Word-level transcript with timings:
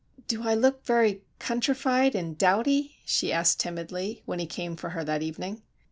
"Do 0.27 0.41
I 0.49 0.55
look 0.55 0.83
very 0.83 1.21
countrified 1.37 2.15
and 2.15 2.35
dowdy?" 2.35 2.95
she 3.05 3.31
asked, 3.31 3.59
timidly, 3.59 4.23
when 4.25 4.39
he 4.39 4.47
came 4.47 4.75
for 4.75 4.89
her 4.89 5.03
that 5.03 5.21
evening. 5.21 5.61